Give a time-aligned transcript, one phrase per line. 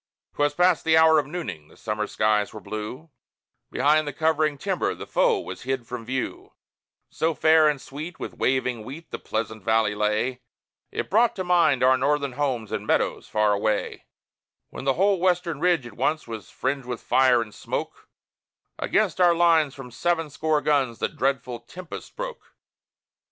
[0.33, 3.11] 'Twas past the hour of nooning; the Summer skies were blue;
[3.69, 6.53] Behind the covering timber the foe was hid from view;
[7.11, 10.41] So fair and sweet with waving wheat the pleasant valley lay,
[10.89, 14.07] It brought to mind our Northern homes and meadows far away;
[14.71, 18.09] When the whole western ridge at once was fringed with fire and smoke;
[18.79, 22.55] Against our lines from sevenscore guns the dreadful tempest broke!